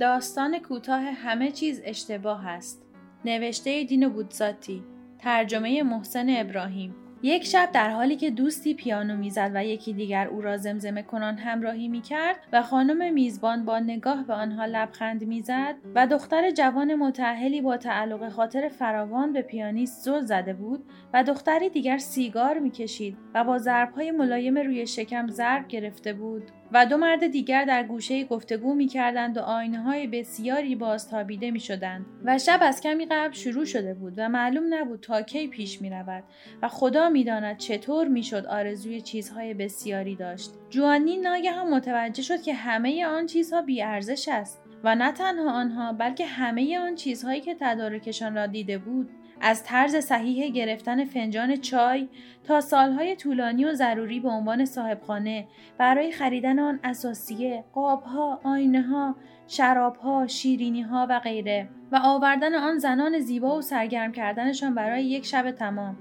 داستان 0.00 0.58
کوتاه 0.58 1.02
همه 1.02 1.50
چیز 1.50 1.82
اشتباه 1.84 2.46
است. 2.46 2.82
نوشته 3.24 3.84
دین 3.84 4.08
بودزاتی. 4.08 4.82
ترجمه 5.18 5.82
محسن 5.82 6.26
ابراهیم. 6.28 6.94
یک 7.22 7.44
شب 7.44 7.68
در 7.72 7.90
حالی 7.90 8.16
که 8.16 8.30
دوستی 8.30 8.74
پیانو 8.74 9.16
می‌زد 9.16 9.50
و 9.54 9.64
یکی 9.64 9.92
دیگر 9.92 10.26
او 10.28 10.40
را 10.40 10.56
زمزمه 10.56 11.02
کنان 11.02 11.36
همراهی 11.36 11.88
می‌کرد 11.88 12.36
و 12.52 12.62
خانم 12.62 13.14
میزبان 13.14 13.64
با 13.64 13.78
نگاه 13.78 14.24
به 14.26 14.34
آنها 14.34 14.64
لبخند 14.64 15.24
می‌زد 15.24 15.74
و 15.94 16.06
دختر 16.06 16.50
جوان 16.50 16.94
متعهلی 16.94 17.60
با 17.60 17.76
تعلق 17.76 18.28
خاطر 18.28 18.68
فراوان 18.68 19.32
به 19.32 19.42
پیانیست 19.42 20.04
زل 20.04 20.20
زده 20.20 20.54
بود 20.54 20.84
و 21.12 21.24
دختری 21.24 21.68
دیگر 21.68 21.98
سیگار 21.98 22.58
می‌کشید 22.58 23.16
و 23.34 23.44
با 23.44 23.58
ضربهای 23.58 24.10
ملایم 24.10 24.58
روی 24.58 24.86
شکم 24.86 25.28
ضرب 25.28 25.68
گرفته 25.68 26.12
بود. 26.12 26.42
و 26.72 26.86
دو 26.86 26.96
مرد 26.96 27.26
دیگر 27.26 27.64
در 27.64 27.82
گوشه 27.82 28.24
گفتگو 28.24 28.74
می 28.74 28.86
کردند 28.86 29.36
و 29.36 29.40
آینه 29.40 29.82
های 29.82 30.06
بسیاری 30.06 30.76
بازتابیده 30.76 31.50
می 31.50 31.60
شدند 31.60 32.06
و 32.24 32.38
شب 32.38 32.58
از 32.62 32.80
کمی 32.80 33.06
قبل 33.06 33.32
شروع 33.32 33.64
شده 33.64 33.94
بود 33.94 34.14
و 34.16 34.28
معلوم 34.28 34.74
نبود 34.74 35.00
تا 35.00 35.22
کی 35.22 35.48
پیش 35.48 35.82
می 35.82 35.90
رود 35.90 36.24
و 36.62 36.68
خدا 36.68 37.08
می 37.08 37.24
داند 37.24 37.58
چطور 37.58 38.08
می 38.08 38.22
شد 38.22 38.46
آرزوی 38.46 39.00
چیزهای 39.00 39.54
بسیاری 39.54 40.16
داشت. 40.16 40.50
جوانی 40.70 41.16
ناگهان 41.16 41.74
متوجه 41.74 42.22
شد 42.22 42.42
که 42.42 42.54
همه 42.54 43.06
آن 43.06 43.26
چیزها 43.26 43.62
بی 43.62 43.82
ارزش 43.82 44.28
است 44.28 44.62
و 44.84 44.94
نه 44.94 45.12
تنها 45.12 45.52
آنها 45.52 45.92
بلکه 45.92 46.26
همه 46.26 46.78
آن 46.78 46.94
چیزهایی 46.94 47.40
که 47.40 47.56
تدارکشان 47.60 48.34
را 48.34 48.46
دیده 48.46 48.78
بود 48.78 49.10
از 49.40 49.64
طرز 49.64 49.96
صحیح 49.96 50.48
گرفتن 50.48 51.04
فنجان 51.04 51.56
چای 51.56 52.08
تا 52.44 52.60
سالهای 52.60 53.16
طولانی 53.16 53.64
و 53.64 53.74
ضروری 53.74 54.20
به 54.20 54.28
عنوان 54.28 54.64
صاحبخانه 54.64 55.46
برای 55.78 56.12
خریدن 56.12 56.58
آن 56.58 56.80
اساسیه، 56.84 57.64
قابها، 57.72 58.40
آینه 58.44 58.82
ها، 58.82 59.16
شرابها، 59.48 60.26
شیرینی 60.26 60.82
ها 60.82 61.06
و 61.10 61.18
غیره 61.18 61.68
و 61.92 62.00
آوردن 62.04 62.54
آن 62.54 62.78
زنان 62.78 63.18
زیبا 63.18 63.58
و 63.58 63.62
سرگرم 63.62 64.12
کردنشان 64.12 64.74
برای 64.74 65.04
یک 65.04 65.26
شب 65.26 65.50
تمام. 65.50 65.96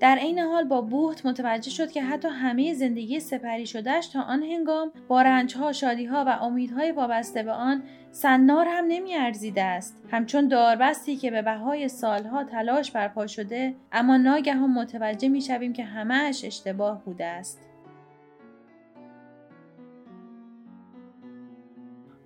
در 0.00 0.16
عین 0.16 0.38
حال 0.38 0.64
با 0.64 0.80
بوهت 0.80 1.26
متوجه 1.26 1.70
شد 1.70 1.90
که 1.90 2.02
حتی 2.02 2.28
همه 2.28 2.74
زندگی 2.74 3.20
سپری 3.20 3.66
شدهش 3.66 4.06
تا 4.06 4.20
آن 4.20 4.42
هنگام 4.42 4.92
با 5.08 5.22
رنجها، 5.22 5.72
شادیها 5.72 6.24
و 6.26 6.38
امیدهای 6.42 6.92
وابسته 6.92 7.42
به 7.42 7.52
آن 7.52 7.82
سنار 8.10 8.66
هم 8.68 8.84
نمی 8.88 9.14
ارزیده 9.14 9.62
است. 9.62 10.04
همچون 10.10 10.48
داربستی 10.48 11.16
که 11.16 11.30
به 11.30 11.42
بهای 11.42 11.88
سالها 11.88 12.44
تلاش 12.44 12.90
برپا 12.90 13.26
شده 13.26 13.74
اما 13.92 14.16
ناگهان 14.16 14.70
متوجه 14.70 15.28
می 15.28 15.40
شویم 15.40 15.72
که 15.72 15.84
همهش 15.84 16.44
اشتباه 16.44 17.04
بوده 17.04 17.24
است. 17.24 17.70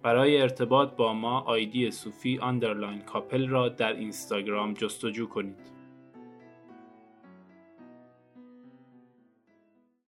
برای 0.03 0.41
ارتباط 0.41 0.97
با 0.97 1.13
ما 1.13 1.41
آیدی 1.41 1.91
صوفی 1.91 2.39
underline 2.39 3.01
couple 3.01 3.49
را 3.49 3.69
در 3.69 3.93
اینستاگرام 3.93 4.75
جستجو 4.75 5.27
کنید. 5.29 5.75